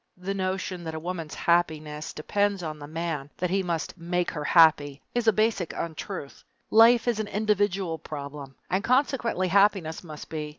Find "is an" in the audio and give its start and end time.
7.07-7.27